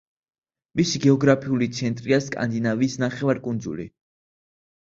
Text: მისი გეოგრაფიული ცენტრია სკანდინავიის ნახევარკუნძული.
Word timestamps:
მისი 0.79 1.01
გეოგრაფიული 1.03 1.69
ცენტრია 1.81 2.19
სკანდინავიის 2.29 2.99
ნახევარკუნძული. 3.05 3.87